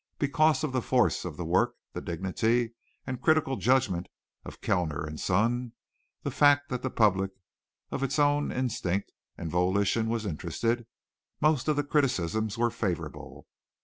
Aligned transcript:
Because 0.17 0.63
of 0.63 0.71
the 0.71 0.81
force 0.81 1.25
of 1.25 1.37
the 1.37 1.45
work, 1.45 1.75
the 1.93 2.01
dignity 2.01 2.73
and 3.05 3.21
critical 3.21 3.55
judgment 3.55 4.07
of 4.43 4.59
Kellner 4.59 5.03
and 5.05 5.19
Son, 5.19 5.73
the 6.23 6.31
fact 6.31 6.69
that 6.69 6.81
the 6.81 6.89
public 6.89 7.29
of 7.91 8.01
its 8.01 8.17
own 8.17 8.51
instinct 8.51 9.11
and 9.37 9.51
volition 9.51 10.09
was 10.09 10.25
interested, 10.25 10.87
most 11.39 11.67
of 11.67 11.75
the 11.75 11.83
criticisms 11.83 12.57
were 12.57 12.71
favorable. 12.71 13.45